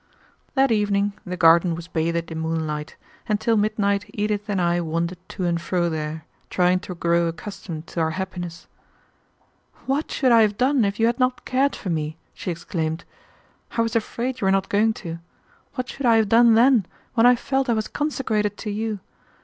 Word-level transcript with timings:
That 0.55 0.71
evening 0.71 1.13
the 1.27 1.37
garden 1.37 1.75
was 1.75 1.87
bathed 1.87 2.31
in 2.31 2.39
moonlight, 2.39 2.95
and 3.29 3.39
till 3.39 3.55
midnight 3.55 4.09
Edith 4.11 4.49
and 4.49 4.59
I 4.59 4.81
wandered 4.81 5.19
to 5.29 5.45
and 5.45 5.61
fro 5.61 5.89
there, 5.91 6.25
trying 6.49 6.79
to 6.79 6.95
grow 6.95 7.27
accustomed 7.27 7.85
to 7.85 7.99
our 7.99 8.09
happiness. 8.09 8.65
"What 9.85 10.09
should 10.09 10.31
I 10.31 10.41
have 10.41 10.57
done 10.57 10.85
if 10.85 10.99
you 10.99 11.05
had 11.05 11.19
not 11.19 11.45
cared 11.45 11.75
for 11.75 11.91
me?" 11.91 12.17
she 12.33 12.49
exclaimed. 12.49 13.03
"I 13.77 13.81
was 13.81 13.95
afraid 13.95 14.41
you 14.41 14.45
were 14.45 14.51
not 14.51 14.69
going 14.69 14.93
to. 15.05 15.19
What 15.75 15.87
should 15.89 16.07
I 16.07 16.15
have 16.15 16.29
done 16.29 16.55
then, 16.55 16.87
when 17.13 17.27
I 17.27 17.35
felt 17.35 17.69
I 17.69 17.73
was 17.73 17.87
consecrated 17.87 18.57
to 18.57 18.71
you! 18.71 18.99